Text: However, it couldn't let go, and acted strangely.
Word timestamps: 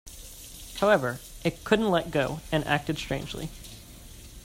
However, 0.79 1.19
it 1.43 1.63
couldn't 1.63 1.91
let 1.91 2.09
go, 2.09 2.41
and 2.51 2.65
acted 2.65 2.97
strangely. 2.97 3.51